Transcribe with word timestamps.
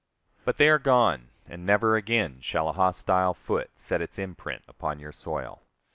But 0.45 0.57
they 0.57 0.67
are 0.69 0.79
gone, 0.79 1.29
and 1.45 1.63
never 1.63 1.95
again 1.95 2.41
shall 2.41 2.67
a 2.67 2.71
hostile 2.71 3.35
foot 3.35 3.69
set 3.75 4.01
its 4.01 4.17
imprint 4.17 4.63
upon 4.67 4.99
your 4.99 5.11
soil. 5.11 5.61